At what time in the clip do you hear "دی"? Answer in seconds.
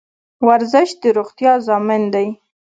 2.13-2.27